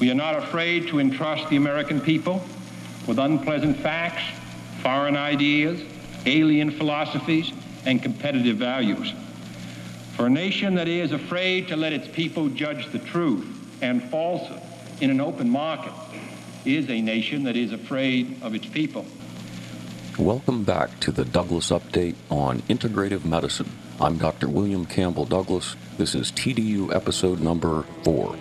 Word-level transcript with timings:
We 0.00 0.10
are 0.10 0.14
not 0.14 0.36
afraid 0.36 0.88
to 0.88 0.98
entrust 0.98 1.48
the 1.48 1.56
American 1.56 2.00
people 2.00 2.44
with 3.06 3.18
unpleasant 3.18 3.76
facts, 3.76 4.22
foreign 4.82 5.16
ideas, 5.16 5.80
alien 6.26 6.72
philosophies, 6.72 7.52
and 7.86 8.02
competitive 8.02 8.56
values. 8.56 9.12
For 10.16 10.26
a 10.26 10.30
nation 10.30 10.74
that 10.74 10.88
is 10.88 11.12
afraid 11.12 11.68
to 11.68 11.76
let 11.76 11.92
its 11.92 12.08
people 12.08 12.48
judge 12.48 12.90
the 12.90 12.98
truth 12.98 13.46
and 13.82 14.02
falsehood 14.10 14.60
in 15.00 15.10
an 15.10 15.20
open 15.20 15.48
market 15.48 15.92
is 16.64 16.88
a 16.90 17.00
nation 17.00 17.44
that 17.44 17.56
is 17.56 17.72
afraid 17.72 18.42
of 18.42 18.54
its 18.54 18.66
people. 18.66 19.06
Welcome 20.18 20.64
back 20.64 20.98
to 21.00 21.12
the 21.12 21.24
Douglas 21.24 21.70
Update 21.70 22.16
on 22.30 22.62
Integrative 22.62 23.24
Medicine. 23.24 23.70
I'm 24.00 24.18
Dr. 24.18 24.48
William 24.48 24.86
Campbell 24.86 25.24
Douglas. 25.24 25.76
This 25.98 26.16
is 26.16 26.32
TDU 26.32 26.94
episode 26.94 27.40
number 27.40 27.82
four. 28.02 28.36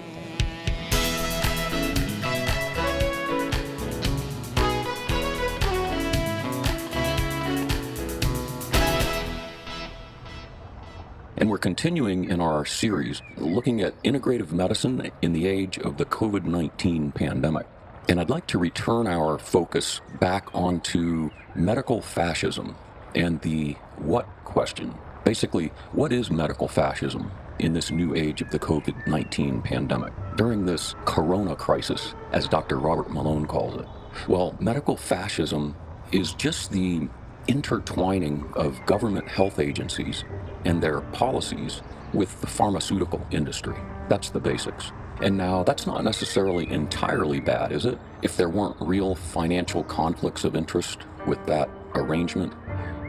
And 11.44 11.50
we're 11.50 11.58
continuing 11.58 12.30
in 12.30 12.40
our 12.40 12.64
series 12.64 13.22
looking 13.36 13.82
at 13.82 14.02
integrative 14.04 14.54
medicine 14.54 15.12
in 15.22 15.34
the 15.34 15.46
age 15.46 15.78
of 15.78 15.98
the 15.98 16.06
COVID 16.06 16.46
19 16.46 17.12
pandemic. 17.12 17.68
And 18.08 18.22
I'd 18.22 18.30
like 18.30 18.48
to 18.48 18.58
return 18.58 19.08
our 19.08 19.38
focus 19.38 20.00
back 20.22 20.48
onto 20.56 21.32
medical 21.54 22.02
fascism 22.02 22.78
and 23.14 23.42
the 23.42 23.74
what 23.98 24.26
question. 24.46 24.96
Basically, 25.26 25.74
what 25.92 26.14
is 26.14 26.32
medical 26.32 26.70
fascism 26.70 27.30
in 27.60 27.74
this 27.74 27.92
new 27.92 28.16
age 28.16 28.42
of 28.42 28.50
the 28.50 28.60
COVID 28.60 29.06
19 29.06 29.64
pandemic? 29.64 30.14
During 30.38 30.66
this 30.66 30.96
corona 31.04 31.58
crisis, 31.58 32.16
as 32.32 32.48
Dr. 32.48 32.78
Robert 32.78 33.12
Malone 33.12 33.48
calls 33.48 33.82
it. 33.82 33.88
Well, 34.30 34.56
medical 34.62 34.96
fascism 34.96 35.76
is 36.14 36.34
just 36.36 36.72
the 36.72 37.10
intertwining 37.48 38.52
of 38.56 38.84
government 38.86 39.28
health 39.28 39.60
agencies 39.60 40.24
and 40.66 40.82
their 40.82 41.02
policies 41.02 41.82
with 42.14 42.40
the 42.42 42.48
pharmaceutical 42.48 43.26
industry. 43.32 43.76
That's 44.10 44.30
the 44.30 44.40
basics. 44.40 44.92
And 45.22 45.38
now 45.38 45.64
that's 45.64 45.86
not 45.88 46.04
necessarily 46.04 46.70
entirely 46.70 47.40
bad, 47.40 47.72
is 47.72 47.86
it? 47.86 47.98
If 48.22 48.38
there 48.38 48.50
weren't 48.50 48.78
real 48.80 49.16
financial 49.16 49.84
conflicts 49.84 50.44
of 50.44 50.56
interest 50.56 51.00
with 51.28 51.44
that 51.46 51.70
arrangement, 51.96 52.54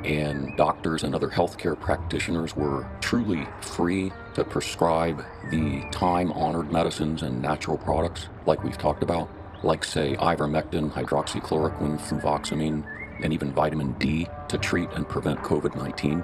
and 0.05 0.55
doctors 0.57 1.03
and 1.03 1.15
other 1.15 1.29
healthcare 1.29 1.79
practitioners 1.79 2.55
were 2.55 2.87
truly 3.01 3.47
free 3.62 4.12
to 4.35 4.45
prescribe 4.45 5.25
the 5.51 5.83
time 5.91 6.31
honored 6.33 6.71
medicines 6.71 7.23
and 7.23 7.41
natural 7.41 7.79
products 7.79 8.29
like 8.47 8.62
we've 8.62 8.77
talked 8.77 9.03
about, 9.03 9.31
like, 9.62 9.83
say, 9.83 10.15
ivermectin, 10.17 10.93
hydroxychloroquine, 10.93 11.99
fluvoxamine, 11.99 12.85
and 13.23 13.33
even 13.33 13.53
vitamin 13.53 13.93
D 13.98 14.29
to 14.48 14.59
treat 14.59 14.91
and 14.93 15.09
prevent 15.09 15.41
COVID 15.41 15.77
19. 15.77 16.23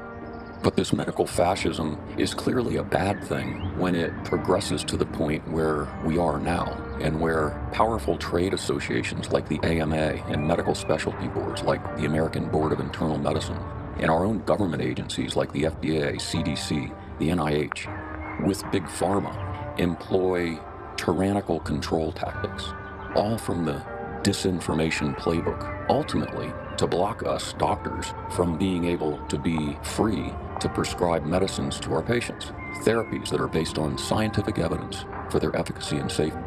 But 0.63 0.77
this 0.77 0.93
medical 0.93 1.27
fascism 1.27 1.99
is 2.19 2.35
clearly 2.35 2.77
a 2.77 2.83
bad 2.83 3.25
thing 3.25 3.63
when 3.79 3.95
it 3.95 4.13
progresses 4.25 4.85
to 4.85 4.99
the 4.99 5.07
point 5.07 5.49
where 5.51 5.89
we 6.05 6.19
are 6.19 6.39
now, 6.39 6.67
and 7.01 7.19
where 7.19 7.59
powerful 7.73 8.19
trade 8.19 8.53
associations 8.53 9.33
like 9.33 9.49
the 9.49 9.59
AMA 9.63 9.97
and 10.29 10.47
medical 10.47 10.75
specialty 10.75 11.29
boards 11.29 11.63
like 11.63 11.83
the 11.97 12.05
American 12.05 12.51
Board 12.51 12.73
of 12.73 12.81
Internal 12.81 13.17
Medicine, 13.17 13.59
and 14.01 14.11
our 14.11 14.27
own 14.27 14.41
government 14.45 14.83
agencies 14.83 15.35
like 15.35 15.51
the 15.53 15.63
FDA, 15.63 16.17
CDC, 16.17 16.95
the 17.19 17.29
NIH, 17.29 18.47
with 18.47 18.63
Big 18.71 18.85
Pharma, 18.85 19.79
employ 19.79 20.59
tyrannical 20.99 21.61
control 21.61 22.13
tactics, 22.13 22.67
all 23.15 23.39
from 23.39 23.65
the 23.65 23.83
disinformation 24.23 25.17
playbook, 25.17 25.87
ultimately 25.89 26.53
to 26.81 26.87
block 26.87 27.23
us, 27.27 27.53
doctors, 27.59 28.15
from 28.31 28.57
being 28.57 28.87
able 28.87 29.19
to 29.27 29.37
be 29.37 29.77
free 29.83 30.33
to 30.61 30.69
prescribe 30.71 31.27
medicines 31.27 31.79
to 31.79 31.93
our 31.93 32.01
patients, 32.03 32.53
therapies 32.85 33.29
that 33.29 33.39
are 33.39 33.49
based 33.49 33.77
on 33.77 33.99
scientific 33.99 34.59
evidence 34.59 35.05
for 35.29 35.39
their 35.39 35.55
efficacy 35.55 35.99
and 35.99 36.11
safety. 36.11 36.39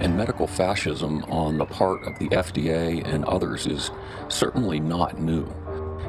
And 0.00 0.14
medical 0.14 0.46
fascism 0.46 1.24
on 1.24 1.56
the 1.56 1.64
part 1.64 2.02
of 2.02 2.18
the 2.18 2.28
FDA 2.28 3.02
and 3.06 3.24
others 3.24 3.66
is 3.66 3.90
certainly 4.28 4.78
not 4.78 5.18
new. 5.18 5.50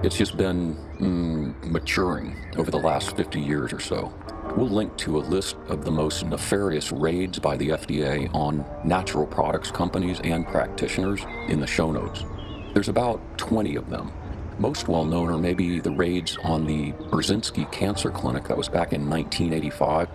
It's 0.03 0.17
just 0.17 0.35
been 0.35 0.75
mm, 0.99 1.71
maturing 1.71 2.35
over 2.57 2.69
the 2.69 2.79
last 2.79 3.15
50 3.15 3.39
years 3.39 3.71
or 3.71 3.79
so. 3.79 4.13
We'll 4.55 4.67
link 4.67 4.97
to 4.97 5.17
a 5.17 5.21
list 5.21 5.55
of 5.67 5.85
the 5.85 5.91
most 5.91 6.25
nefarious 6.25 6.91
raids 6.91 7.39
by 7.39 7.55
the 7.55 7.69
FDA 7.69 8.33
on 8.33 8.65
natural 8.83 9.25
products 9.25 9.71
companies 9.71 10.19
and 10.23 10.45
practitioners 10.45 11.21
in 11.47 11.59
the 11.59 11.67
show 11.67 11.91
notes. 11.91 12.25
There's 12.73 12.89
about 12.89 13.21
20 13.37 13.75
of 13.75 13.89
them. 13.89 14.11
Most 14.57 14.87
well 14.87 15.05
known 15.05 15.29
are 15.29 15.37
maybe 15.37 15.79
the 15.79 15.91
raids 15.91 16.37
on 16.43 16.65
the 16.65 16.91
Burzynski 16.91 17.71
Cancer 17.71 18.09
Clinic 18.09 18.45
that 18.45 18.57
was 18.57 18.67
back 18.67 18.91
in 18.91 19.09
1985 19.09 20.09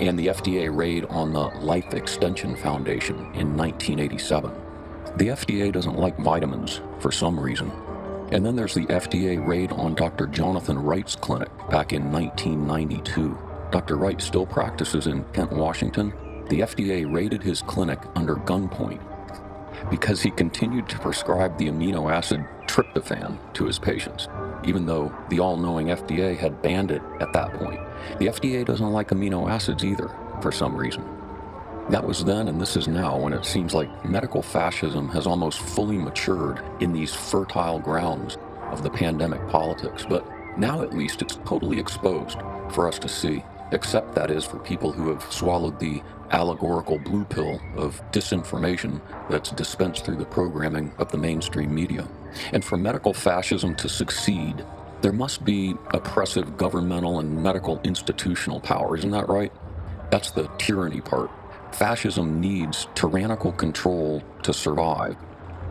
and 0.00 0.18
the 0.18 0.28
FDA 0.28 0.74
raid 0.74 1.04
on 1.06 1.32
the 1.32 1.48
Life 1.60 1.92
Extension 1.92 2.56
Foundation 2.56 3.16
in 3.34 3.54
1987. 3.56 4.50
The 5.16 5.28
FDA 5.28 5.72
doesn't 5.72 5.98
like 5.98 6.16
vitamins 6.18 6.80
for 7.00 7.12
some 7.12 7.38
reason. 7.38 7.70
And 8.32 8.46
then 8.46 8.54
there's 8.54 8.74
the 8.74 8.86
FDA 8.86 9.44
raid 9.44 9.72
on 9.72 9.94
Dr. 9.94 10.28
Jonathan 10.28 10.78
Wright's 10.78 11.16
clinic 11.16 11.50
back 11.68 11.92
in 11.92 12.10
1992. 12.10 13.36
Dr. 13.70 13.96
Wright 13.96 14.20
still 14.20 14.46
practices 14.46 15.06
in 15.06 15.24
Kent, 15.32 15.52
Washington. 15.52 16.12
The 16.48 16.60
FDA 16.60 17.10
raided 17.12 17.42
his 17.42 17.62
clinic 17.62 18.00
under 18.16 18.34
gunpoint 18.34 19.00
because 19.88 20.20
he 20.20 20.30
continued 20.30 20.88
to 20.88 20.98
prescribe 20.98 21.56
the 21.56 21.68
amino 21.68 22.12
acid 22.12 22.44
tryptophan 22.66 23.38
to 23.54 23.64
his 23.66 23.78
patients, 23.78 24.28
even 24.64 24.86
though 24.86 25.14
the 25.28 25.40
all 25.40 25.56
knowing 25.56 25.86
FDA 25.86 26.36
had 26.36 26.60
banned 26.62 26.90
it 26.90 27.02
at 27.20 27.32
that 27.32 27.52
point. 27.54 27.80
The 28.18 28.26
FDA 28.26 28.64
doesn't 28.64 28.92
like 28.92 29.08
amino 29.08 29.50
acids 29.50 29.84
either, 29.84 30.10
for 30.42 30.52
some 30.52 30.76
reason. 30.76 31.04
That 31.88 32.06
was 32.06 32.24
then, 32.24 32.48
and 32.48 32.60
this 32.60 32.76
is 32.76 32.88
now, 32.88 33.18
when 33.18 33.32
it 33.32 33.44
seems 33.44 33.74
like 33.74 34.04
medical 34.04 34.42
fascism 34.42 35.08
has 35.10 35.26
almost 35.26 35.60
fully 35.60 35.98
matured 35.98 36.62
in 36.80 36.92
these 36.92 37.14
fertile 37.14 37.78
grounds 37.78 38.36
of 38.70 38.82
the 38.82 38.90
pandemic 38.90 39.46
politics. 39.48 40.04
But 40.08 40.24
now, 40.56 40.82
at 40.82 40.94
least, 40.94 41.22
it's 41.22 41.36
totally 41.44 41.80
exposed 41.80 42.38
for 42.70 42.86
us 42.86 42.98
to 43.00 43.08
see 43.08 43.42
except 43.72 44.14
that 44.14 44.30
is 44.30 44.44
for 44.44 44.58
people 44.58 44.92
who 44.92 45.08
have 45.08 45.32
swallowed 45.32 45.78
the 45.78 46.02
allegorical 46.30 46.98
blue 46.98 47.24
pill 47.24 47.60
of 47.76 48.00
disinformation 48.12 49.00
that's 49.28 49.50
dispensed 49.50 50.04
through 50.04 50.16
the 50.16 50.24
programming 50.24 50.92
of 50.98 51.10
the 51.10 51.18
mainstream 51.18 51.74
media. 51.74 52.06
And 52.52 52.64
for 52.64 52.76
medical 52.76 53.12
fascism 53.12 53.74
to 53.76 53.88
succeed, 53.88 54.64
there 55.00 55.12
must 55.12 55.44
be 55.44 55.74
oppressive 55.92 56.56
governmental 56.56 57.18
and 57.20 57.42
medical 57.42 57.80
institutional 57.84 58.60
power, 58.60 58.96
isn't 58.96 59.10
that 59.10 59.28
right? 59.28 59.52
That's 60.10 60.30
the 60.30 60.48
tyranny 60.58 61.00
part. 61.00 61.30
Fascism 61.72 62.40
needs 62.40 62.88
tyrannical 62.94 63.52
control 63.52 64.22
to 64.42 64.52
survive. 64.52 65.16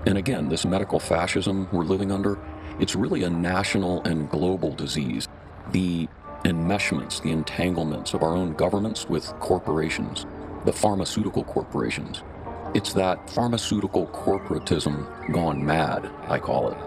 And 0.05 0.17
again, 0.17 0.49
this 0.49 0.65
medical 0.65 0.99
fascism 0.99 1.67
we're 1.71 1.83
living 1.83 2.11
under, 2.11 2.39
it's 2.79 2.95
really 2.95 3.23
a 3.23 3.29
national 3.29 4.01
and 4.03 4.29
global 4.29 4.73
disease. 4.73 5.27
The 5.71 6.07
enmeshments, 6.45 7.21
the 7.21 7.31
entanglements 7.31 8.13
of 8.13 8.23
our 8.23 8.35
own 8.35 8.53
governments 8.53 9.07
with 9.09 9.27
corporations, 9.39 10.25
the 10.65 10.73
pharmaceutical 10.73 11.43
corporations. 11.43 12.23
It's 12.73 12.93
that 12.93 13.29
pharmaceutical 13.29 14.07
corporatism 14.07 15.33
gone 15.33 15.65
mad, 15.65 16.09
I 16.27 16.39
call 16.39 16.71
it. 16.71 16.77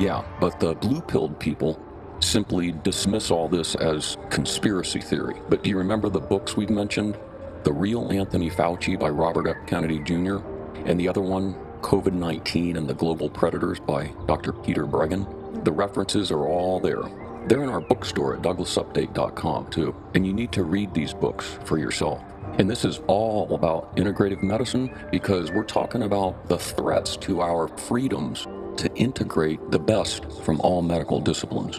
Yeah, 0.00 0.24
but 0.40 0.60
the 0.60 0.74
blue 0.74 1.00
pilled 1.00 1.40
people 1.40 1.80
simply 2.20 2.72
dismiss 2.72 3.30
all 3.30 3.48
this 3.48 3.74
as 3.76 4.16
conspiracy 4.30 5.00
theory. 5.00 5.36
But 5.48 5.62
do 5.62 5.70
you 5.70 5.78
remember 5.78 6.08
the 6.08 6.20
books 6.20 6.56
we've 6.56 6.70
mentioned? 6.70 7.18
The 7.68 7.74
Real 7.74 8.10
Anthony 8.10 8.48
Fauci 8.48 8.98
by 8.98 9.10
Robert 9.10 9.46
F. 9.46 9.66
Kennedy 9.66 9.98
Jr., 9.98 10.38
and 10.86 10.98
the 10.98 11.06
other 11.06 11.20
one, 11.20 11.52
COVID 11.82 12.14
19 12.14 12.78
and 12.78 12.88
the 12.88 12.94
Global 12.94 13.28
Predators 13.28 13.78
by 13.78 14.06
Dr. 14.26 14.54
Peter 14.54 14.86
Breggin. 14.86 15.62
The 15.64 15.72
references 15.72 16.30
are 16.30 16.46
all 16.46 16.80
there. 16.80 17.02
They're 17.46 17.62
in 17.62 17.68
our 17.68 17.82
bookstore 17.82 18.34
at 18.34 18.40
douglasupdate.com 18.40 19.66
too, 19.66 19.94
and 20.14 20.26
you 20.26 20.32
need 20.32 20.50
to 20.52 20.64
read 20.64 20.94
these 20.94 21.12
books 21.12 21.58
for 21.66 21.76
yourself. 21.76 22.22
And 22.58 22.70
this 22.70 22.86
is 22.86 23.02
all 23.06 23.54
about 23.54 23.94
integrative 23.98 24.42
medicine 24.42 24.90
because 25.10 25.50
we're 25.50 25.62
talking 25.62 26.04
about 26.04 26.48
the 26.48 26.58
threats 26.58 27.18
to 27.18 27.42
our 27.42 27.68
freedoms 27.68 28.46
to 28.78 28.90
integrate 28.94 29.70
the 29.70 29.78
best 29.78 30.24
from 30.42 30.58
all 30.62 30.80
medical 30.80 31.20
disciplines. 31.20 31.78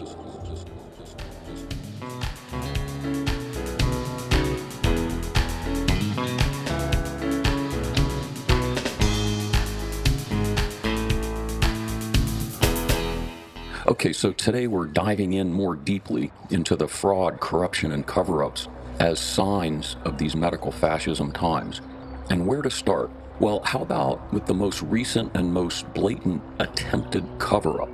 Okay, 14.00 14.14
so 14.14 14.32
today 14.32 14.66
we're 14.66 14.86
diving 14.86 15.34
in 15.34 15.52
more 15.52 15.76
deeply 15.76 16.32
into 16.48 16.74
the 16.74 16.88
fraud, 16.88 17.38
corruption, 17.38 17.92
and 17.92 18.06
cover 18.06 18.42
ups 18.42 18.66
as 18.98 19.20
signs 19.20 19.96
of 20.06 20.16
these 20.16 20.34
medical 20.34 20.72
fascism 20.72 21.30
times. 21.32 21.82
And 22.30 22.46
where 22.46 22.62
to 22.62 22.70
start? 22.70 23.10
Well, 23.40 23.60
how 23.62 23.82
about 23.82 24.32
with 24.32 24.46
the 24.46 24.54
most 24.54 24.80
recent 24.80 25.36
and 25.36 25.52
most 25.52 25.92
blatant 25.92 26.40
attempted 26.60 27.26
cover 27.38 27.82
up? 27.82 27.90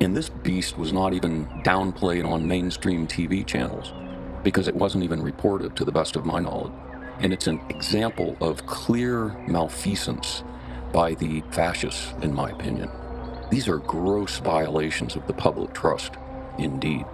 And 0.00 0.16
this 0.16 0.30
beast 0.30 0.78
was 0.78 0.90
not 0.90 1.12
even 1.12 1.44
downplayed 1.66 2.26
on 2.26 2.48
mainstream 2.48 3.06
TV 3.06 3.46
channels 3.46 3.92
because 4.42 4.68
it 4.68 4.74
wasn't 4.74 5.04
even 5.04 5.22
reported 5.22 5.76
to 5.76 5.84
the 5.84 5.92
best 5.92 6.16
of 6.16 6.24
my 6.24 6.40
knowledge. 6.40 6.72
And 7.20 7.30
it's 7.30 7.46
an 7.46 7.60
example 7.68 8.38
of 8.40 8.64
clear 8.64 9.36
malfeasance 9.46 10.44
by 10.94 11.12
the 11.12 11.42
fascists, 11.50 12.14
in 12.22 12.32
my 12.32 12.48
opinion. 12.48 12.88
These 13.52 13.68
are 13.68 13.76
gross 13.76 14.38
violations 14.38 15.14
of 15.14 15.26
the 15.26 15.34
public 15.34 15.74
trust, 15.74 16.14
indeed. 16.56 17.04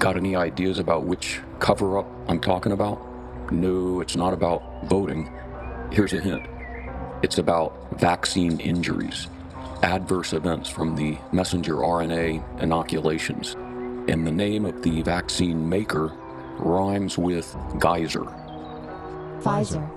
Got 0.00 0.16
any 0.16 0.34
ideas 0.34 0.80
about 0.80 1.04
which 1.04 1.38
cover 1.60 1.96
up 1.96 2.08
I'm 2.26 2.40
talking 2.40 2.72
about? 2.72 3.00
No, 3.52 4.00
it's 4.00 4.16
not 4.16 4.32
about 4.32 4.84
voting. 4.86 5.32
Here's 5.92 6.12
a 6.12 6.20
hint 6.20 6.42
it's 7.22 7.38
about 7.38 8.00
vaccine 8.00 8.58
injuries, 8.58 9.28
adverse 9.84 10.32
events 10.32 10.68
from 10.68 10.96
the 10.96 11.18
messenger 11.30 11.76
RNA 11.76 12.60
inoculations. 12.60 13.54
And 14.08 14.26
the 14.26 14.32
name 14.32 14.66
of 14.66 14.82
the 14.82 15.02
vaccine 15.02 15.68
maker 15.68 16.08
rhymes 16.58 17.16
with 17.16 17.56
geyser. 17.78 18.24
Pfizer. 19.38 19.88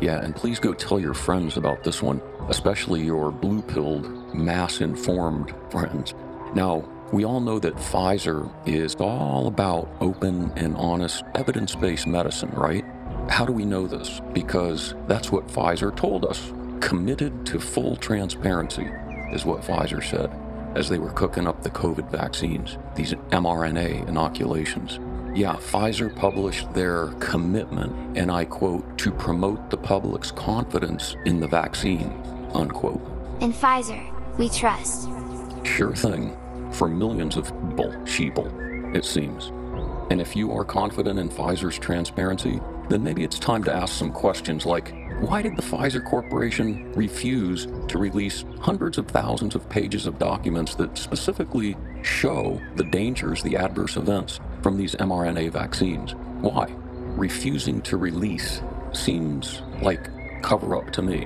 Yeah, 0.00 0.22
and 0.22 0.34
please 0.36 0.60
go 0.60 0.74
tell 0.74 1.00
your 1.00 1.14
friends 1.14 1.56
about 1.56 1.82
this 1.82 2.02
one, 2.02 2.20
especially 2.48 3.02
your 3.02 3.30
blue 3.30 3.62
pilled, 3.62 4.34
mass 4.34 4.80
informed 4.80 5.54
friends. 5.70 6.14
Now, 6.54 6.84
we 7.12 7.24
all 7.24 7.40
know 7.40 7.58
that 7.60 7.76
Pfizer 7.76 8.52
is 8.66 8.94
all 8.96 9.46
about 9.46 9.88
open 10.00 10.52
and 10.56 10.76
honest 10.76 11.22
evidence 11.34 11.74
based 11.74 12.06
medicine, 12.06 12.50
right? 12.50 12.84
How 13.28 13.44
do 13.44 13.52
we 13.52 13.64
know 13.64 13.86
this? 13.86 14.20
Because 14.32 14.94
that's 15.06 15.30
what 15.30 15.46
Pfizer 15.48 15.94
told 15.96 16.24
us. 16.24 16.52
Committed 16.80 17.46
to 17.46 17.60
full 17.60 17.96
transparency 17.96 18.88
is 19.32 19.44
what 19.44 19.62
Pfizer 19.62 20.02
said 20.02 20.30
as 20.76 20.90
they 20.90 20.98
were 20.98 21.12
cooking 21.12 21.46
up 21.46 21.62
the 21.62 21.70
COVID 21.70 22.10
vaccines, 22.10 22.76
these 22.94 23.14
mRNA 23.30 24.06
inoculations. 24.08 25.00
Yeah, 25.36 25.56
Pfizer 25.56 26.16
published 26.16 26.72
their 26.72 27.08
commitment, 27.20 28.16
and 28.16 28.30
I 28.30 28.46
quote, 28.46 28.96
to 28.96 29.12
promote 29.12 29.68
the 29.68 29.76
public's 29.76 30.30
confidence 30.30 31.14
in 31.26 31.40
the 31.40 31.46
vaccine, 31.46 32.10
unquote. 32.54 33.02
In 33.42 33.52
Pfizer, 33.52 34.02
we 34.38 34.48
trust. 34.48 35.10
Sure 35.62 35.94
thing. 35.94 36.34
For 36.72 36.88
millions 36.88 37.36
of 37.36 37.48
people, 37.48 37.92
sheeple, 38.04 38.96
it 38.96 39.04
seems. 39.04 39.48
And 40.10 40.22
if 40.22 40.34
you 40.34 40.56
are 40.56 40.64
confident 40.64 41.18
in 41.18 41.28
Pfizer's 41.28 41.78
transparency, 41.78 42.58
then 42.88 43.04
maybe 43.04 43.22
it's 43.22 43.38
time 43.38 43.62
to 43.64 43.74
ask 43.74 43.94
some 43.94 44.12
questions 44.12 44.64
like 44.64 44.94
why 45.20 45.42
did 45.42 45.54
the 45.54 45.62
Pfizer 45.62 46.02
Corporation 46.02 46.90
refuse 46.92 47.66
to 47.88 47.98
release 47.98 48.46
hundreds 48.60 48.96
of 48.96 49.06
thousands 49.08 49.54
of 49.54 49.68
pages 49.68 50.06
of 50.06 50.18
documents 50.18 50.74
that 50.76 50.96
specifically 50.96 51.76
show 52.00 52.58
the 52.76 52.84
dangers, 52.84 53.42
the 53.42 53.56
adverse 53.56 53.98
events 53.98 54.40
from 54.62 54.76
these 54.76 54.94
mRNA 54.94 55.52
vaccines? 55.52 56.14
Why? 56.40 56.72
Refusing 57.16 57.80
to 57.82 57.96
release 57.96 58.62
seems 58.92 59.62
like 59.82 60.10
cover 60.42 60.76
up 60.76 60.90
to 60.92 61.02
me. 61.02 61.24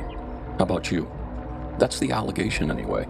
How 0.59 0.65
about 0.65 0.91
you? 0.91 1.11
That's 1.79 1.99
the 1.99 2.13
allegation, 2.13 2.71
anyway. 2.71 3.07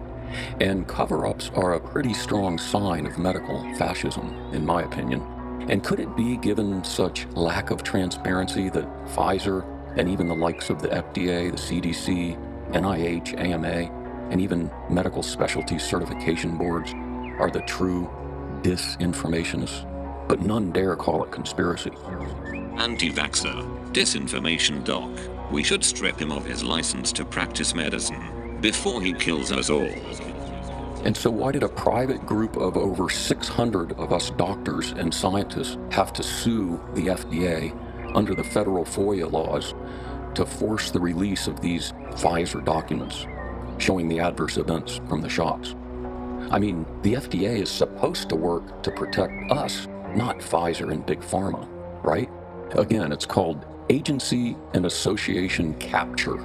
And 0.59 0.87
cover 0.87 1.25
ups 1.25 1.51
are 1.55 1.73
a 1.73 1.79
pretty 1.79 2.13
strong 2.13 2.57
sign 2.57 3.05
of 3.05 3.17
medical 3.17 3.61
fascism, 3.75 4.33
in 4.53 4.65
my 4.65 4.83
opinion. 4.83 5.21
And 5.69 5.83
could 5.83 5.99
it 5.99 6.15
be, 6.15 6.37
given 6.37 6.83
such 6.83 7.27
lack 7.29 7.69
of 7.71 7.83
transparency, 7.83 8.69
that 8.69 8.87
Pfizer 9.07 9.65
and 9.97 10.09
even 10.09 10.27
the 10.27 10.35
likes 10.35 10.69
of 10.69 10.81
the 10.81 10.87
FDA, 10.87 11.51
the 11.51 11.57
CDC, 11.57 12.37
NIH, 12.71 13.37
AMA, 13.37 13.91
and 14.31 14.39
even 14.39 14.71
medical 14.89 15.21
specialty 15.21 15.77
certification 15.77 16.57
boards 16.57 16.93
are 17.37 17.51
the 17.51 17.61
true 17.61 18.09
disinformationists, 18.61 19.85
but 20.31 20.39
none 20.39 20.71
dare 20.71 20.95
call 20.95 21.25
it 21.25 21.29
conspiracy. 21.29 21.91
Anti 22.77 23.11
vaxxer, 23.11 23.53
disinformation 23.91 24.81
doc. 24.81 25.11
We 25.51 25.61
should 25.61 25.83
strip 25.83 26.21
him 26.21 26.31
of 26.31 26.45
his 26.45 26.63
license 26.63 27.11
to 27.11 27.25
practice 27.25 27.75
medicine 27.75 28.57
before 28.61 29.01
he 29.01 29.11
kills 29.11 29.51
us 29.51 29.69
all. 29.69 29.91
And 31.03 31.17
so, 31.17 31.29
why 31.29 31.51
did 31.51 31.63
a 31.63 31.67
private 31.67 32.25
group 32.25 32.55
of 32.55 32.77
over 32.77 33.09
600 33.09 33.91
of 33.99 34.13
us 34.13 34.29
doctors 34.29 34.91
and 34.91 35.13
scientists 35.13 35.77
have 35.91 36.13
to 36.13 36.23
sue 36.23 36.79
the 36.93 37.07
FDA 37.07 37.75
under 38.15 38.33
the 38.33 38.45
federal 38.45 38.85
FOIA 38.85 39.29
laws 39.29 39.73
to 40.35 40.45
force 40.45 40.91
the 40.91 40.99
release 41.01 41.47
of 41.47 41.59
these 41.59 41.91
Pfizer 42.11 42.63
documents 42.63 43.27
showing 43.79 44.07
the 44.07 44.21
adverse 44.21 44.55
events 44.55 45.01
from 45.09 45.19
the 45.19 45.27
shots? 45.27 45.75
I 46.51 46.57
mean, 46.57 46.85
the 47.01 47.15
FDA 47.15 47.61
is 47.61 47.69
supposed 47.69 48.29
to 48.29 48.37
work 48.37 48.81
to 48.83 48.91
protect 48.91 49.51
us, 49.51 49.89
not 50.15 50.39
Pfizer 50.39 50.91
and 50.91 51.05
Big 51.05 51.19
Pharma, 51.21 51.67
right? 52.03 52.29
Again, 52.75 53.11
it's 53.11 53.25
called 53.25 53.65
agency 53.89 54.55
and 54.73 54.85
association 54.85 55.73
capture. 55.75 56.37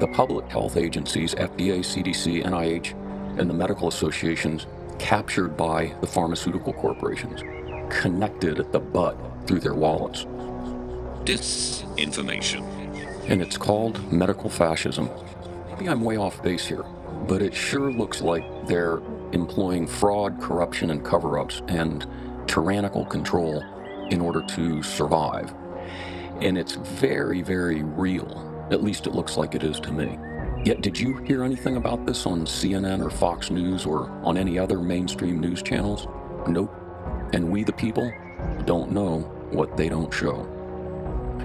The 0.00 0.08
public 0.12 0.48
health 0.48 0.76
agencies, 0.76 1.34
FDA, 1.34 1.80
CDC, 1.80 2.44
NIH, 2.44 3.38
and 3.38 3.48
the 3.48 3.54
medical 3.54 3.88
associations 3.88 4.66
captured 4.98 5.56
by 5.56 5.94
the 6.00 6.06
pharmaceutical 6.06 6.72
corporations, 6.72 7.42
connected 7.90 8.60
at 8.60 8.72
the 8.72 8.80
butt 8.80 9.16
through 9.46 9.60
their 9.60 9.74
wallets. 9.74 10.24
Disinformation. 11.24 12.62
And 13.28 13.40
it's 13.40 13.56
called 13.56 14.12
medical 14.12 14.50
fascism. 14.50 15.08
Maybe 15.70 15.88
I'm 15.88 16.02
way 16.02 16.16
off 16.16 16.42
base 16.42 16.66
here, 16.66 16.84
but 17.28 17.40
it 17.42 17.54
sure 17.54 17.92
looks 17.92 18.20
like 18.20 18.44
they're 18.66 19.00
employing 19.32 19.86
fraud, 19.86 20.40
corruption, 20.40 20.90
and 20.90 21.04
cover 21.04 21.38
ups 21.38 21.62
and 21.68 22.06
tyrannical 22.46 23.04
control 23.04 23.62
in 24.10 24.20
order 24.20 24.42
to 24.42 24.82
survive. 24.82 25.52
And 26.40 26.58
it's 26.58 26.74
very, 26.74 27.42
very 27.42 27.82
real. 27.82 28.66
At 28.70 28.82
least 28.82 29.06
it 29.06 29.14
looks 29.14 29.36
like 29.36 29.54
it 29.54 29.62
is 29.62 29.78
to 29.80 29.92
me. 29.92 30.18
Yet, 30.64 30.80
did 30.80 30.98
you 30.98 31.16
hear 31.18 31.42
anything 31.42 31.76
about 31.76 32.06
this 32.06 32.24
on 32.26 32.46
CNN 32.46 33.04
or 33.04 33.10
Fox 33.10 33.50
News 33.50 33.84
or 33.84 34.10
on 34.22 34.36
any 34.36 34.58
other 34.58 34.78
mainstream 34.78 35.40
news 35.40 35.62
channels? 35.62 36.06
Nope. 36.46 36.72
And 37.32 37.50
we, 37.50 37.64
the 37.64 37.72
people, 37.72 38.12
don't 38.64 38.92
know 38.92 39.20
what 39.50 39.76
they 39.76 39.88
don't 39.88 40.12
show. 40.12 40.46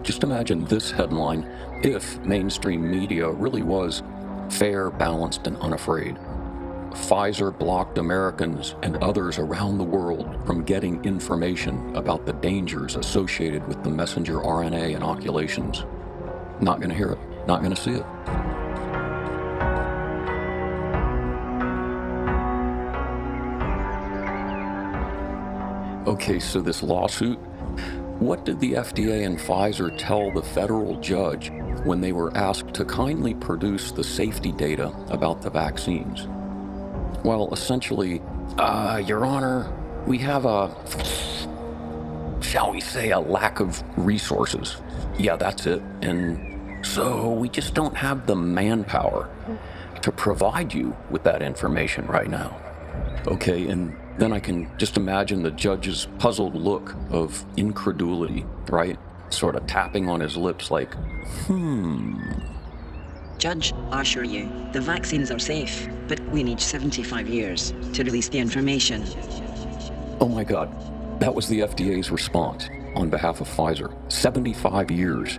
Just 0.04 0.24
imagine 0.24 0.66
this 0.66 0.92
headline 0.92 1.50
if 1.84 2.20
mainstream 2.20 2.90
media 2.90 3.30
really 3.30 3.64
was 3.64 4.04
fair, 4.50 4.90
balanced, 4.90 5.48
and 5.48 5.58
unafraid. 5.58 6.18
Pfizer 6.92 7.58
blocked 7.58 7.98
Americans 7.98 8.76
and 8.84 8.98
others 8.98 9.38
around 9.38 9.78
the 9.78 9.84
world 9.84 10.38
from 10.46 10.64
getting 10.64 11.04
information 11.06 11.96
about 11.96 12.26
the 12.26 12.34
dangers 12.34 12.96
associated 12.96 13.68
with 13.68 13.84
the 13.84 13.90
messenger 13.90 14.40
RNA 14.40 14.96
inoculations. 14.96 15.86
Not 16.60 16.80
going 16.80 16.90
to 16.90 16.96
hear 16.96 17.12
it, 17.12 17.48
not 17.48 17.62
going 17.62 17.76
to 17.76 17.82
see 17.82 17.92
it. 17.92 18.06
Okay, 26.08 26.40
so 26.40 26.62
this 26.62 26.82
lawsuit, 26.82 27.38
what 28.20 28.46
did 28.46 28.60
the 28.60 28.74
FDA 28.74 29.26
and 29.26 29.38
Pfizer 29.38 29.96
tell 29.98 30.32
the 30.32 30.42
federal 30.42 31.00
judge 31.00 31.52
when 31.84 32.02
they 32.02 32.14
were 32.14 32.36
asked 32.36 32.74
to 32.76 32.86
kindly 32.86 33.34
produce 33.36 33.92
the 33.92 34.04
safety 34.04 34.52
data 34.52 34.88
about 35.10 35.42
the 35.42 35.50
vaccines? 35.50 36.28
Well, 37.28 37.50
essentially, 37.52 38.22
uh, 38.58 39.04
Your 39.06 39.26
Honor, 39.26 39.70
we 40.06 40.18
have 40.20 40.46
a, 40.46 40.74
shall 42.40 42.72
we 42.72 42.80
say, 42.80 43.12
a 43.12 43.20
lack 43.20 43.60
of 43.60 43.84
resources. 43.98 44.78
Yeah, 45.20 45.36
that's 45.36 45.66
it. 45.66 45.82
And 46.02 46.86
so 46.86 47.34
we 47.34 47.50
just 47.50 47.74
don't 47.74 47.98
have 47.98 48.28
the 48.28 48.36
manpower 48.38 49.30
to 50.04 50.10
provide 50.10 50.74
you 50.74 50.96
with 51.10 51.24
that 51.24 51.42
information 51.42 52.08
right 52.08 52.30
now. 52.30 52.58
Okay, 53.28 53.68
and 53.68 53.94
then 54.18 54.32
I 54.32 54.40
can 54.40 54.72
just 54.78 54.96
imagine 54.96 55.44
the 55.44 55.52
judge's 55.52 56.08
puzzled 56.20 56.56
look 56.56 56.96
of 57.10 57.44
incredulity, 57.58 58.46
right? 58.70 58.98
Sort 59.32 59.58
of 59.58 59.68
tapping 59.68 60.08
on 60.08 60.22
his 60.22 60.38
lips, 60.38 60.72
like, 60.72 60.94
hmm. 61.46 62.22
Judge, 63.38 63.74
I 63.92 64.02
assure 64.02 64.24
you, 64.24 64.50
the 64.72 64.82
vaccines 64.82 65.30
are 65.30 65.40
safe, 65.40 65.88
but 66.08 66.20
we 66.30 66.44
need 66.44 66.60
75 66.60 67.28
years 67.28 67.72
to 67.94 68.04
release 68.04 68.30
the 68.30 68.40
information. 68.40 69.04
Oh 70.20 70.28
my 70.28 70.44
God. 70.44 70.74
That 71.20 71.34
was 71.34 71.48
the 71.48 71.60
FDA's 71.60 72.10
response 72.12 72.70
on 72.96 73.10
behalf 73.10 73.42
of 73.42 73.48
Pfizer. 73.48 73.94
75 74.12 74.90
years. 74.90 75.38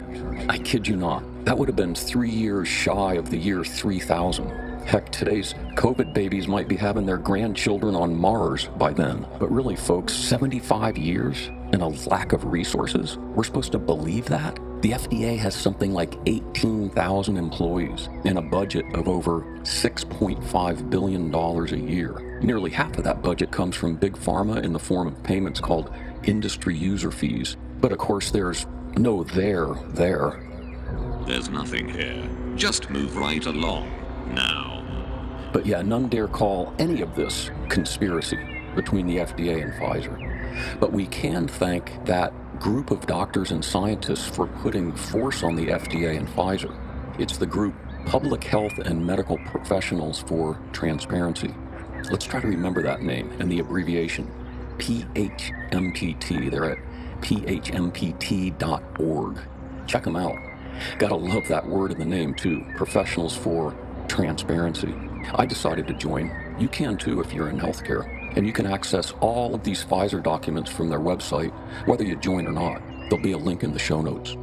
I 0.49 0.59
kid 0.59 0.87
you 0.87 0.97
not. 0.97 1.25
That 1.45 1.59
would 1.59 1.69
have 1.69 1.77
been 1.77 1.95
three 1.95 2.31
years 2.31 2.69
shy 2.69 3.15
of 3.15 3.31
the 3.31 3.37
year 3.37 3.65
3000. 3.65 4.49
Heck, 4.87 5.11
today's 5.11 5.55
COVID 5.75 6.15
babies 6.15 6.49
might 6.49 6.69
be 6.69 6.77
having 6.77 7.05
their 7.05 7.19
grandchildren 7.19 7.95
on 7.95 8.15
Mars 8.15 8.69
by 8.79 8.93
then. 8.93 9.27
But 9.39 9.51
really, 9.51 9.77
folks, 9.77 10.15
75 10.15 10.97
years 10.97 11.51
and 11.73 11.83
a 11.83 11.89
lack 12.09 12.33
of 12.33 12.45
resources? 12.45 13.19
We're 13.19 13.45
supposed 13.45 13.73
to 13.73 13.79
believe 13.79 14.27
that? 14.27 14.59
The 14.81 14.93
FDA 14.93 15.37
has 15.39 15.57
something 15.57 15.93
like 15.93 16.15
18,000 16.27 17.37
employees 17.37 18.09
and 18.25 18.39
a 18.39 18.43
budget 18.43 18.85
of 18.95 19.09
over 19.09 19.41
$6.5 19.63 20.91
billion 20.91 21.35
a 21.35 21.91
year. 21.91 22.39
Nearly 22.43 22.71
half 22.71 22.97
of 22.97 23.03
that 23.03 23.21
budget 23.21 23.51
comes 23.51 23.75
from 23.75 23.97
big 23.97 24.17
pharma 24.17 24.63
in 24.63 24.73
the 24.73 24.79
form 24.79 25.09
of 25.09 25.21
payments 25.25 25.59
called 25.59 25.93
industry 26.23 26.77
user 26.77 27.11
fees. 27.11 27.57
But 27.81 27.91
of 27.91 27.99
course, 27.99 28.31
there's 28.31 28.67
no 28.97 29.25
there 29.25 29.67
there. 29.89 30.41
There's 31.27 31.49
nothing 31.49 31.89
here. 31.89 32.29
Just 32.55 32.89
move 32.89 33.17
right 33.17 33.45
along. 33.47 33.91
Now. 34.33 34.85
But 35.53 35.67
yeah, 35.67 35.83
none 35.83 36.09
dare 36.09 36.29
call 36.29 36.73
any 36.79 37.01
of 37.01 37.17
this 37.17 37.51
conspiracy 37.69 38.39
between 38.77 39.09
the 39.09 39.17
FDA 39.17 39.61
and 39.61 39.73
Pfizer. 39.73 40.28
But 40.81 40.93
we 40.93 41.07
can 41.07 41.49
thank 41.49 42.05
that 42.07 42.33
group 42.61 42.91
of 42.91 43.07
doctors 43.07 43.51
and 43.51 43.65
scientists 43.65 44.27
for 44.27 44.47
putting 44.47 44.93
force 44.93 45.43
on 45.43 45.55
the 45.57 45.67
FDA 45.67 46.17
and 46.17 46.29
Pfizer. 46.29 46.75
It's 47.19 47.37
the 47.37 47.47
group 47.47 47.75
Public 48.07 48.45
Health 48.45 48.79
and 48.79 49.05
Medical 49.05 49.39
Professionals 49.39 50.21
for 50.21 50.61
Transparency. 50.73 51.55
Let's 52.11 52.25
try 52.25 52.41
to 52.41 52.47
remember 52.47 52.83
that 52.83 53.03
name 53.03 53.31
and 53.39 53.51
the 53.51 53.59
abbreviation 53.61 54.31
PHMPT. 54.79 56.51
They're 56.51 56.73
at 56.73 56.79
phmpt.org. 57.21 58.59
Check 59.87 60.05
them 60.05 60.17
out. 60.17 60.37
Gotta 60.99 61.17
love 61.17 61.49
that 61.49 61.67
word 61.67 61.93
in 61.93 61.99
the 61.99 62.05
name, 62.05 62.35
too 62.35 62.65
Professionals 62.77 63.37
for 63.37 63.75
Transparency. 64.07 64.95
I 65.35 65.45
decided 65.45 65.87
to 65.89 65.95
join. 65.95 66.31
You 66.59 66.69
can 66.69 66.97
too 66.97 67.21
if 67.21 67.33
you're 67.33 67.51
in 67.51 67.59
healthcare. 67.59 68.18
And 68.39 68.47
you 68.47 68.53
can 68.53 68.67
access 68.67 69.11
all 69.21 69.53
of 69.53 69.65
these 69.65 69.85
Pfizer 69.85 70.23
documents 70.23 70.71
from 70.71 70.89
their 70.89 71.01
website, 71.01 71.53
whether 71.89 72.05
you 72.05 72.15
join 72.15 72.47
or 72.47 72.53
not. 72.53 72.81
There'll 73.11 73.21
be 73.21 73.33
a 73.33 73.37
link 73.37 73.65
in 73.65 73.73
the 73.73 73.81
show 73.81 74.01
notes. 74.01 74.37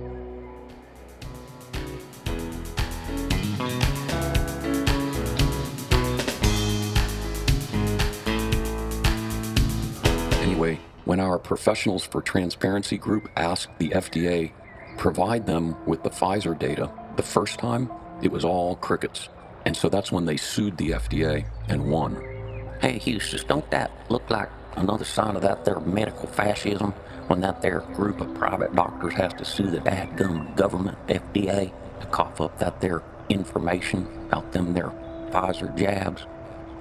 Anyway, 10.41 10.77
when 11.05 11.21
our 11.21 11.39
Professionals 11.39 12.05
for 12.05 12.21
Transparency 12.21 12.97
group 12.97 13.29
asked 13.37 13.79
the 13.79 13.91
FDA 13.91 14.51
provide 14.97 15.45
them 15.45 15.73
with 15.85 16.03
the 16.03 16.09
Pfizer 16.09 16.59
data, 16.59 16.91
the 17.15 17.23
first 17.23 17.59
time 17.59 17.89
it 18.21 18.29
was 18.29 18.43
all 18.43 18.75
crickets. 18.75 19.29
And 19.65 19.75
so 19.75 19.87
that's 19.87 20.11
when 20.11 20.25
they 20.25 20.35
sued 20.35 20.75
the 20.75 20.89
FDA 20.89 21.47
and 21.69 21.89
won. 21.89 22.34
Hey, 22.81 22.97
Houston, 22.99 23.47
don't 23.47 23.69
that 23.71 23.91
look 24.09 24.29
like 24.29 24.49
another 24.75 25.05
sign 25.05 25.35
of 25.35 25.41
that 25.41 25.65
there 25.65 25.79
medical 25.79 26.27
fascism 26.27 26.91
when 27.27 27.41
that 27.41 27.61
there 27.61 27.79
group 27.95 28.21
of 28.21 28.33
private 28.35 28.75
doctors 28.75 29.13
has 29.13 29.33
to 29.33 29.45
sue 29.45 29.69
the 29.69 29.79
dadgum 29.79 30.55
government, 30.55 30.97
FDA, 31.07 31.71
to 31.99 32.05
cough 32.07 32.41
up 32.41 32.59
that 32.59 32.81
there 32.81 33.01
information 33.29 34.07
about 34.27 34.51
them 34.51 34.73
their 34.73 34.91
Pfizer 35.31 35.75
jabs? 35.75 36.25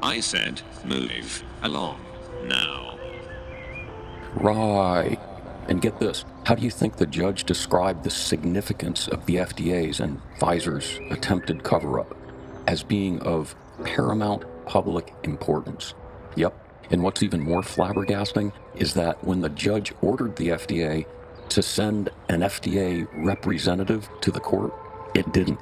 I 0.02 0.20
said, 0.20 0.60
move 0.84 1.42
along. 1.62 2.00
Now. 2.44 2.98
Right. 4.34 5.18
And 5.68 5.80
get 5.80 5.98
this 5.98 6.24
how 6.44 6.54
do 6.54 6.62
you 6.62 6.70
think 6.70 6.96
the 6.96 7.06
judge 7.06 7.44
described 7.44 8.04
the 8.04 8.10
significance 8.10 9.08
of 9.08 9.24
the 9.24 9.36
FDA's 9.36 10.00
and 10.00 10.20
Pfizer's 10.38 11.00
attempted 11.10 11.62
cover 11.62 12.00
up? 12.00 12.14
As 12.66 12.82
being 12.82 13.18
of 13.20 13.54
paramount 13.82 14.44
public 14.66 15.14
importance. 15.22 15.94
Yep. 16.36 16.54
And 16.90 17.02
what's 17.02 17.22
even 17.22 17.40
more 17.40 17.62
flabbergasting 17.62 18.52
is 18.76 18.94
that 18.94 19.22
when 19.24 19.40
the 19.40 19.48
judge 19.48 19.92
ordered 20.02 20.36
the 20.36 20.48
FDA 20.48 21.06
to 21.48 21.62
send 21.62 22.10
an 22.28 22.40
FDA 22.40 23.06
representative 23.14 24.08
to 24.20 24.30
the 24.30 24.40
court, 24.40 24.72
it 25.14 25.32
didn't. 25.32 25.60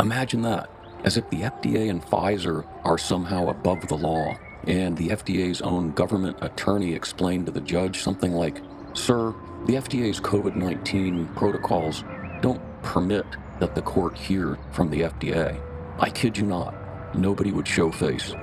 Imagine 0.00 0.42
that. 0.42 0.70
As 1.04 1.16
if 1.16 1.28
the 1.30 1.42
FDA 1.42 1.90
and 1.90 2.02
Pfizer 2.04 2.66
are 2.84 2.98
somehow 2.98 3.48
above 3.48 3.86
the 3.88 3.96
law. 3.96 4.36
And 4.66 4.96
the 4.96 5.08
FDA's 5.08 5.62
own 5.62 5.92
government 5.92 6.38
attorney 6.42 6.92
explained 6.92 7.46
to 7.46 7.52
the 7.52 7.60
judge 7.60 8.02
something 8.02 8.32
like, 8.32 8.60
Sir, 8.94 9.32
the 9.66 9.74
FDA's 9.74 10.20
COVID 10.20 10.56
19 10.56 11.26
protocols 11.36 12.04
don't 12.40 12.60
permit 12.82 13.26
that 13.60 13.74
the 13.74 13.82
court 13.82 14.16
hear 14.16 14.58
from 14.72 14.90
the 14.90 15.02
FDA. 15.02 15.60
I 15.98 16.10
kid 16.10 16.36
you 16.36 16.44
not. 16.44 16.74
Nobody 17.14 17.50
would 17.52 17.66
show 17.66 17.90
face. 17.90 18.34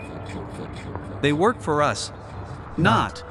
They 1.22 1.34
work 1.34 1.62
for 1.62 1.81
us. 1.81 2.12
Not. 2.77 3.24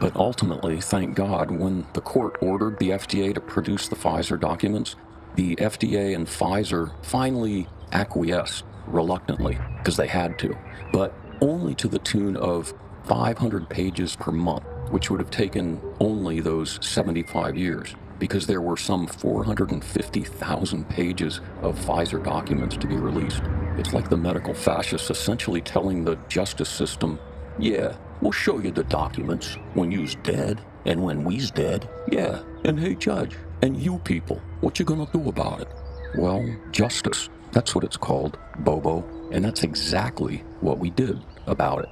But 0.00 0.14
ultimately, 0.14 0.80
thank 0.80 1.16
God, 1.16 1.50
when 1.50 1.86
the 1.92 2.00
court 2.00 2.36
ordered 2.40 2.78
the 2.78 2.90
FDA 2.90 3.34
to 3.34 3.40
produce 3.40 3.88
the 3.88 3.96
Pfizer 3.96 4.38
documents, 4.38 4.96
the 5.34 5.56
FDA 5.56 6.14
and 6.14 6.26
Pfizer 6.26 6.92
finally 7.04 7.68
acquiesced 7.92 8.64
reluctantly 8.86 9.58
because 9.78 9.96
they 9.96 10.06
had 10.06 10.38
to, 10.40 10.56
but 10.92 11.14
only 11.40 11.74
to 11.76 11.88
the 11.88 11.98
tune 11.98 12.36
of 12.36 12.72
500 13.04 13.68
pages 13.68 14.16
per 14.16 14.32
month, 14.32 14.64
which 14.90 15.10
would 15.10 15.20
have 15.20 15.30
taken 15.30 15.80
only 16.00 16.40
those 16.40 16.78
75 16.86 17.56
years 17.56 17.94
because 18.18 18.46
there 18.46 18.60
were 18.60 18.76
some 18.76 19.06
450,000 19.06 20.88
pages 20.88 21.40
of 21.62 21.78
Pfizer 21.78 22.22
documents 22.22 22.76
to 22.76 22.86
be 22.86 22.96
released. 22.96 23.42
It's 23.78 23.94
like 23.94 24.10
the 24.10 24.16
medical 24.16 24.54
fascists 24.54 25.08
essentially 25.08 25.60
telling 25.60 26.04
the 26.04 26.16
justice 26.28 26.68
system, 26.68 27.20
yeah, 27.60 27.94
we'll 28.20 28.32
show 28.32 28.58
you 28.58 28.72
the 28.72 28.82
documents 28.82 29.56
when 29.74 29.92
you's 29.92 30.16
dead 30.16 30.60
and 30.84 31.00
when 31.00 31.22
we's 31.22 31.52
dead. 31.52 31.88
Yeah, 32.10 32.42
and 32.64 32.78
hey, 32.78 32.96
judge, 32.96 33.36
and 33.62 33.76
you 33.76 33.98
people, 33.98 34.42
what 34.62 34.80
you 34.80 34.84
gonna 34.84 35.06
do 35.12 35.28
about 35.28 35.60
it? 35.60 35.68
Well, 36.16 36.44
justice. 36.72 37.28
That's 37.52 37.72
what 37.76 37.84
it's 37.84 37.96
called, 37.96 38.36
Bobo. 38.58 39.04
And 39.30 39.44
that's 39.44 39.62
exactly 39.62 40.38
what 40.60 40.80
we 40.80 40.90
did 40.90 41.20
about 41.46 41.84
it. 41.84 41.88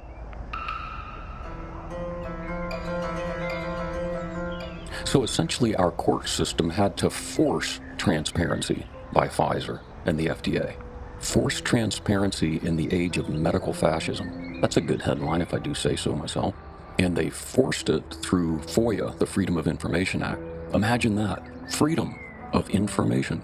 So 5.05 5.23
essentially, 5.23 5.73
our 5.77 5.91
court 5.91 6.27
system 6.27 6.69
had 6.69 6.97
to 6.97 7.09
force 7.09 7.79
transparency 7.97 8.85
by 9.13 9.29
Pfizer 9.29 9.79
and 10.05 10.19
the 10.19 10.27
FDA. 10.27 10.75
Force 11.19 11.61
transparency 11.61 12.59
in 12.63 12.75
the 12.75 12.91
age 12.93 13.17
of 13.17 13.29
medical 13.29 13.73
fascism. 13.73 14.61
That's 14.61 14.77
a 14.77 14.81
good 14.81 15.01
headline, 15.01 15.41
if 15.41 15.53
I 15.53 15.59
do 15.59 15.73
say 15.73 15.95
so 15.95 16.15
myself. 16.15 16.55
And 16.99 17.15
they 17.15 17.29
forced 17.29 17.89
it 17.89 18.03
through 18.21 18.59
FOIA, 18.59 19.17
the 19.17 19.25
Freedom 19.25 19.57
of 19.57 19.67
Information 19.67 20.23
Act. 20.23 20.41
Imagine 20.73 21.15
that 21.15 21.43
freedom 21.71 22.19
of 22.53 22.69
information. 22.69 23.43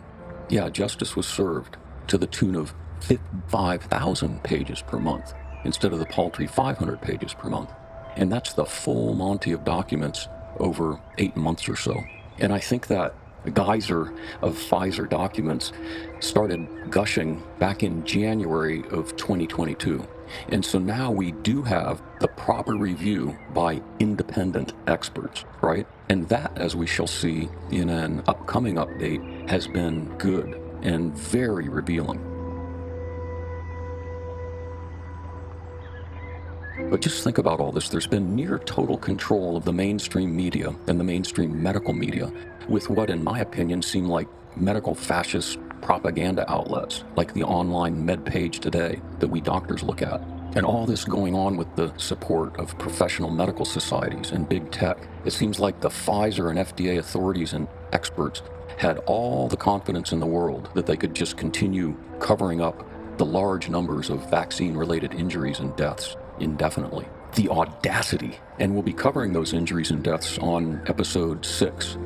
Yeah, 0.50 0.70
justice 0.70 1.16
was 1.16 1.28
served 1.28 1.78
to 2.08 2.18
the 2.18 2.28
tune 2.28 2.56
of 2.56 2.74
55,000 3.02 4.44
pages 4.44 4.82
per 4.82 5.00
month 5.00 5.34
instead 5.66 5.94
of 5.94 6.00
the 6.00 6.06
paltry 6.06 6.48
500 6.48 7.02
pages 7.02 7.34
per 7.34 7.50
month. 7.50 7.72
And 8.16 8.32
that's 8.32 8.54
the 8.54 8.66
full 8.66 9.14
Monty 9.14 9.52
of 9.52 9.64
documents 9.64 10.28
over 10.60 11.00
eight 11.18 11.36
months 11.36 11.68
or 11.68 11.76
so. 11.76 11.96
And 12.40 12.54
I 12.54 12.60
think 12.60 12.88
that 12.88 13.16
geyser 13.52 14.14
of 14.42 14.58
Pfizer 14.58 15.10
documents 15.10 15.72
started 16.20 16.68
gushing 16.90 17.44
back 17.60 17.84
in 17.84 18.06
January 18.06 18.84
of 18.90 19.16
2022. 19.16 20.06
And 20.50 20.64
so 20.64 20.80
now 20.80 21.12
we 21.12 21.32
do 21.32 21.62
have 21.62 22.02
the 22.20 22.28
proper 22.28 22.76
review 22.76 23.38
by 23.54 23.82
independent 24.00 24.74
experts, 24.88 25.46
right? 25.62 25.86
And 26.10 26.28
that, 26.30 26.58
as 26.58 26.76
we 26.76 26.88
shall 26.88 27.08
see 27.08 27.50
in 27.72 27.90
an 27.90 28.24
upcoming 28.28 28.76
update, 28.76 29.50
has 29.50 29.68
been 29.68 30.06
good 30.18 30.60
and 30.82 31.14
very 31.16 31.70
revealing. 31.70 32.33
But 36.94 37.02
just 37.02 37.24
think 37.24 37.40
about 37.40 37.60
all 37.60 37.72
this. 37.72 37.90
There's 37.90 38.06
been 38.06 38.36
near 38.36 38.60
total 38.60 39.00
control 39.00 39.58
of 39.58 39.66
the 39.66 39.74
mainstream 39.74 40.36
media 40.36 40.76
and 40.86 41.00
the 41.00 41.04
mainstream 41.04 41.64
medical 41.64 41.92
media 41.92 42.32
with 42.70 42.88
what, 42.88 43.10
in 43.10 43.24
my 43.24 43.40
opinion, 43.40 43.82
seem 43.82 44.06
like 44.06 44.28
medical 44.56 44.94
fascist 44.94 45.58
propaganda 45.82 46.46
outlets, 46.52 47.04
like 47.16 47.34
the 47.34 47.42
online 47.42 48.06
MedPage 48.06 48.60
Today 48.60 49.02
that 49.18 49.28
we 49.28 49.42
doctors 49.42 49.82
look 49.82 50.04
at. 50.04 50.22
And 50.56 50.68
all 50.68 50.86
this 50.86 51.04
going 51.04 51.34
on 51.34 51.58
with 51.58 51.76
the 51.76 51.92
support 51.98 52.60
of 52.60 52.78
professional 52.78 53.32
medical 53.32 53.66
societies 53.66 54.30
and 54.30 54.48
big 54.48 54.70
tech. 54.70 55.00
It 55.26 55.34
seems 55.34 55.60
like 55.60 55.82
the 55.82 55.90
Pfizer 55.90 56.52
and 56.52 56.60
FDA 56.60 57.00
authorities 57.00 57.54
and 57.54 57.68
experts 57.92 58.44
had 58.78 59.00
all 59.08 59.48
the 59.48 59.58
confidence 59.58 60.12
in 60.12 60.20
the 60.20 60.28
world 60.28 60.70
that 60.76 60.86
they 60.86 60.96
could 60.96 61.16
just 61.16 61.38
continue 61.38 61.98
covering 62.20 62.62
up 62.62 62.88
the 63.18 63.26
large 63.26 63.68
numbers 63.68 64.12
of 64.12 64.30
vaccine 64.30 64.78
related 64.78 65.16
injuries 65.16 65.58
and 65.58 65.76
deaths 65.76 66.18
indefinitely. 66.40 67.08
The 67.36 67.50
audacity. 67.50 68.40
And 68.60 68.74
we'll 68.74 68.84
be 68.84 68.94
covering 68.94 69.34
those 69.34 69.54
injuries 69.54 69.92
and 69.92 70.04
deaths 70.04 70.38
on 70.40 70.82
episode 70.88 71.46
6. 71.46 71.98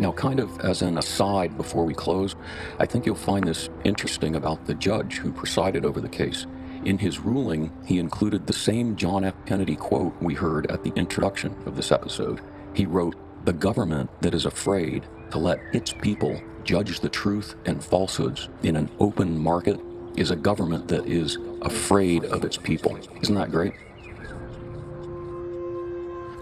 Now, 0.00 0.12
kind 0.12 0.40
of 0.40 0.58
as 0.60 0.80
an 0.80 0.96
aside 0.96 1.58
before 1.58 1.84
we 1.84 1.92
close, 1.92 2.34
I 2.78 2.86
think 2.86 3.04
you'll 3.04 3.16
find 3.16 3.46
this 3.46 3.68
interesting 3.84 4.36
about 4.36 4.64
the 4.64 4.74
judge 4.74 5.18
who 5.18 5.30
presided 5.30 5.84
over 5.84 6.00
the 6.00 6.08
case. 6.08 6.46
In 6.86 6.96
his 6.96 7.18
ruling, 7.20 7.70
he 7.84 7.98
included 7.98 8.46
the 8.46 8.54
same 8.54 8.96
John 8.96 9.24
F. 9.24 9.34
Kennedy 9.44 9.76
quote 9.76 10.14
we 10.22 10.32
heard 10.32 10.70
at 10.70 10.82
the 10.82 10.92
introduction 10.96 11.54
of 11.66 11.76
this 11.76 11.92
episode. 11.92 12.40
He 12.72 12.86
wrote, 12.86 13.14
The 13.44 13.52
government 13.54 14.10
that 14.20 14.34
is 14.34 14.44
afraid 14.44 15.04
to 15.30 15.38
let 15.38 15.60
its 15.72 15.92
people 15.92 16.40
judge 16.64 17.00
the 17.00 17.08
truth 17.08 17.54
and 17.64 17.82
falsehoods 17.82 18.50
in 18.62 18.76
an 18.76 18.90
open 18.98 19.38
market 19.38 19.80
is 20.16 20.30
a 20.30 20.36
government 20.36 20.88
that 20.88 21.06
is 21.06 21.38
afraid 21.62 22.24
of 22.26 22.44
its 22.44 22.58
people. 22.58 22.98
Isn't 23.22 23.34
that 23.36 23.50
great? 23.50 23.72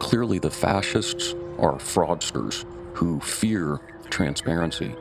Clearly, 0.01 0.39
the 0.41 0.51
fascists 0.51 1.35
are 1.59 1.75
fraudsters 1.75 2.65
who 2.95 3.21
fear 3.21 3.79
transparency. 4.11 4.95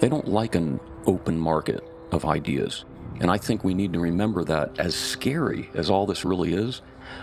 They 0.00 0.08
don't 0.08 0.28
like 0.28 0.54
an 0.54 0.78
open 1.06 1.38
market 1.38 1.82
of 2.12 2.26
ideas. 2.26 2.84
And 3.20 3.30
I 3.30 3.38
think 3.38 3.64
we 3.64 3.74
need 3.74 3.92
to 3.94 4.00
remember 4.00 4.44
that 4.44 4.78
as 4.78 4.94
scary 4.94 5.70
as 5.74 5.88
all 5.88 6.06
this 6.06 6.24
really 6.24 6.52
is, 6.52 6.82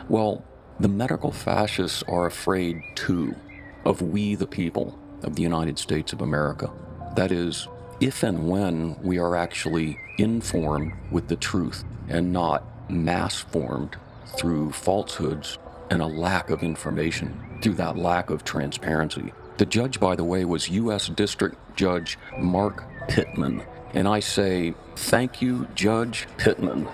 well, 0.10 0.44
the 0.80 0.88
medical 0.88 1.32
fascists 1.32 2.04
are 2.08 2.26
afraid 2.26 2.82
too 2.96 3.36
of 3.86 4.01
we 4.01 4.36
the 4.36 4.48
people 4.48 4.98
of 5.24 5.36
the 5.36 5.43
United 5.43 5.79
States 5.79 6.13
of 6.13 6.22
America. 6.22 6.72
That 7.15 7.31
is, 7.31 7.67
if 8.00 8.24
and 8.24 8.50
when 8.50 9.01
we 9.01 9.17
are 9.17 9.36
actually 9.36 10.00
informed 10.17 10.93
with 11.12 11.27
the 11.27 11.36
truth 11.36 11.84
and 12.10 12.31
not 12.31 12.63
mass 12.89 13.39
formed 13.39 13.98
through 14.38 14.72
falsehoods 14.72 15.57
and 15.89 16.01
a 16.01 16.05
lack 16.05 16.50
of 16.50 16.63
information, 16.63 17.60
through 17.62 17.75
that 17.75 17.98
lack 17.98 18.29
of 18.29 18.43
transparency. 18.43 19.34
The 19.57 19.65
judge, 19.65 20.00
by 20.00 20.15
the 20.15 20.24
way, 20.24 20.46
was 20.46 20.69
U.S. 20.69 21.07
District 21.07 21.55
Judge 21.75 22.19
Mark 22.38 22.84
Pittman. 23.07 23.63
And 23.93 24.07
I 24.07 24.19
say, 24.19 24.75
thank 24.96 25.41
you, 25.41 25.67
Judge 25.74 26.27
Pittman. 26.38 26.88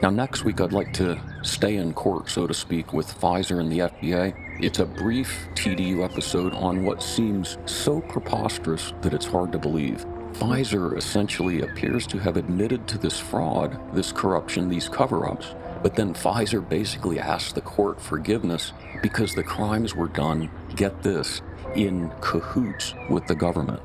Now, 0.00 0.10
next 0.10 0.44
week, 0.44 0.60
I'd 0.60 0.72
like 0.72 0.92
to 0.94 1.20
stay 1.42 1.74
in 1.76 1.92
court, 1.92 2.30
so 2.30 2.46
to 2.46 2.54
speak, 2.54 2.92
with 2.92 3.08
Pfizer 3.20 3.58
and 3.58 3.70
the 3.70 3.80
FDA. 3.80 4.32
It's 4.62 4.78
a 4.78 4.86
brief 4.86 5.48
TDU 5.54 6.04
episode 6.04 6.54
on 6.54 6.84
what 6.84 7.02
seems 7.02 7.58
so 7.66 8.00
preposterous 8.02 8.92
that 9.02 9.12
it's 9.12 9.26
hard 9.26 9.50
to 9.50 9.58
believe. 9.58 10.06
Pfizer 10.34 10.96
essentially 10.96 11.62
appears 11.62 12.06
to 12.06 12.18
have 12.18 12.36
admitted 12.36 12.86
to 12.86 12.98
this 12.98 13.18
fraud, 13.18 13.76
this 13.92 14.12
corruption, 14.12 14.68
these 14.68 14.88
cover 14.88 15.28
ups, 15.28 15.56
but 15.82 15.96
then 15.96 16.14
Pfizer 16.14 16.66
basically 16.66 17.18
asked 17.18 17.56
the 17.56 17.60
court 17.60 18.00
forgiveness 18.00 18.72
because 19.02 19.34
the 19.34 19.42
crimes 19.42 19.96
were 19.96 20.08
done, 20.08 20.48
get 20.76 21.02
this, 21.02 21.42
in 21.74 22.12
cahoots 22.20 22.94
with 23.10 23.26
the 23.26 23.34
government, 23.34 23.82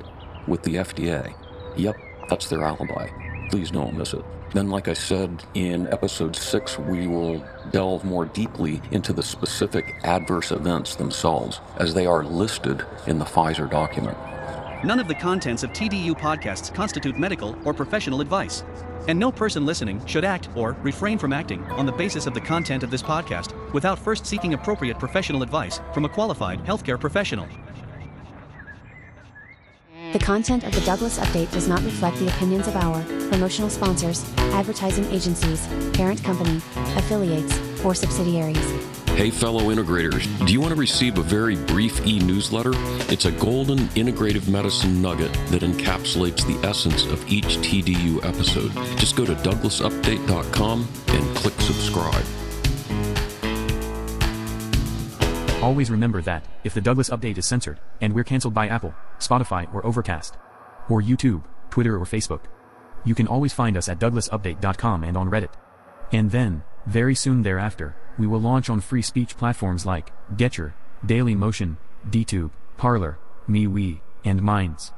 with 0.47 0.61
the 0.61 0.75
FDA. 0.75 1.33
Yep, 1.75 1.95
that's 2.29 2.49
their 2.49 2.61
alibi. 2.61 3.09
Please 3.49 3.71
don't 3.71 3.97
miss 3.97 4.13
it. 4.13 4.23
Then, 4.53 4.69
like 4.69 4.87
I 4.87 4.93
said, 4.93 5.43
in 5.55 5.87
episode 5.87 6.35
six, 6.35 6.77
we 6.77 7.07
will 7.07 7.43
delve 7.71 8.05
more 8.05 8.25
deeply 8.25 8.83
into 8.91 9.11
the 9.11 9.23
specific 9.23 9.95
adverse 10.03 10.51
events 10.51 10.93
themselves 10.95 11.59
as 11.77 11.95
they 11.95 12.05
are 12.05 12.23
listed 12.23 12.85
in 13.07 13.17
the 13.17 13.25
Pfizer 13.25 13.67
document. 13.69 14.15
None 14.83 14.99
of 14.99 15.07
the 15.07 15.15
contents 15.15 15.63
of 15.63 15.71
TDU 15.71 16.11
podcasts 16.11 16.71
constitute 16.71 17.17
medical 17.17 17.57
or 17.65 17.73
professional 17.73 18.21
advice. 18.21 18.63
And 19.07 19.17
no 19.17 19.31
person 19.31 19.65
listening 19.65 20.05
should 20.05 20.23
act 20.23 20.49
or 20.55 20.77
refrain 20.83 21.17
from 21.17 21.33
acting 21.33 21.63
on 21.71 21.87
the 21.87 21.91
basis 21.91 22.27
of 22.27 22.35
the 22.35 22.41
content 22.41 22.83
of 22.83 22.91
this 22.91 23.01
podcast 23.01 23.53
without 23.73 23.97
first 23.97 24.25
seeking 24.25 24.53
appropriate 24.53 24.99
professional 24.99 25.41
advice 25.41 25.81
from 25.95 26.05
a 26.05 26.09
qualified 26.09 26.63
healthcare 26.63 26.99
professional. 26.99 27.47
The 30.13 30.19
content 30.19 30.63
of 30.63 30.71
the 30.75 30.81
Douglas 30.81 31.17
Update 31.17 31.51
does 31.51 31.67
not 31.67 31.83
reflect 31.83 32.19
the 32.19 32.27
opinions 32.27 32.67
of 32.67 32.75
our 32.75 33.01
promotional 33.31 33.67
sponsors, 33.67 34.23
advertising 34.37 35.05
agencies, 35.05 35.67
parent 35.93 36.23
company, 36.23 36.61
affiliates, 36.95 37.59
or 37.83 37.95
subsidiaries. 37.95 38.63
Hey, 39.07 39.31
fellow 39.31 39.73
integrators, 39.73 40.27
do 40.45 40.53
you 40.53 40.61
want 40.61 40.71
to 40.71 40.79
receive 40.79 41.17
a 41.17 41.23
very 41.23 41.55
brief 41.55 42.05
e 42.05 42.19
newsletter? 42.19 42.73
It's 43.11 43.25
a 43.25 43.31
golden 43.31 43.79
integrative 43.95 44.47
medicine 44.47 45.01
nugget 45.01 45.33
that 45.49 45.63
encapsulates 45.63 46.45
the 46.45 46.67
essence 46.67 47.05
of 47.05 47.27
each 47.27 47.57
TDU 47.57 48.23
episode. 48.23 48.71
Just 48.99 49.15
go 49.15 49.25
to 49.25 49.33
douglasupdate.com 49.33 50.87
and 51.07 51.35
click 51.35 51.59
subscribe. 51.61 52.42
Always 55.63 55.89
remember 55.89 56.21
that, 56.23 56.45
if 56.65 56.73
the 56.73 56.81
Douglas 56.81 57.09
update 57.09 57.37
is 57.37 57.45
censored, 57.45 57.79
and 58.01 58.13
we're 58.13 58.25
cancelled 58.25 58.53
by 58.53 58.67
Apple, 58.67 58.93
Spotify, 59.19 59.73
or 59.73 59.85
Overcast, 59.85 60.35
or 60.89 61.01
YouTube, 61.01 61.41
Twitter, 61.69 61.95
or 61.95 62.03
Facebook, 62.03 62.41
you 63.05 63.15
can 63.15 63.27
always 63.27 63.53
find 63.53 63.77
us 63.77 63.87
at 63.87 63.97
douglasupdate.com 63.97 65.05
and 65.05 65.15
on 65.15 65.29
Reddit. 65.29 65.53
And 66.11 66.31
then, 66.31 66.63
very 66.85 67.15
soon 67.15 67.43
thereafter, 67.43 67.95
we 68.19 68.27
will 68.27 68.41
launch 68.41 68.69
on 68.69 68.81
free 68.81 69.01
speech 69.01 69.37
platforms 69.37 69.85
like 69.85 70.11
Gettr, 70.35 70.73
Daily 71.05 71.33
Motion, 71.33 71.77
DTube, 72.09 72.51
Parler, 72.75 73.17
MeWe, 73.47 74.01
and 74.25 74.41
Minds. 74.43 74.91